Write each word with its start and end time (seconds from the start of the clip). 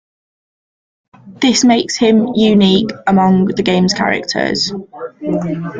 This 1.27 1.63
makes 1.63 1.95
him 1.95 2.29
unique 2.33 2.89
among 3.05 3.45
the 3.45 3.61
game's 3.61 3.93
characters. 3.93 4.73